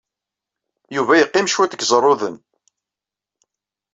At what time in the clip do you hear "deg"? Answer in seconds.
1.73-1.81